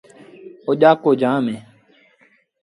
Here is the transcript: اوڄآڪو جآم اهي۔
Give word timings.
اوڄآڪو 0.65 1.11
جآم 1.21 1.43
اهي۔ 1.51 1.57